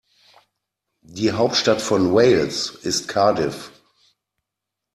Die 1.05 1.31
Hauptstadt 1.31 1.79
von 1.79 2.11
Wales 2.15 2.71
ist 2.71 3.07
Cardiff. 3.07 3.71